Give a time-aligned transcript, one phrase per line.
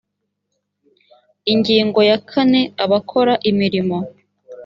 [1.53, 3.97] ingingo ya kane abakora imirimo